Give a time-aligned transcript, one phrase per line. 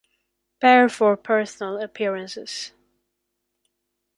[0.59, 2.71] Bear for personal appearances.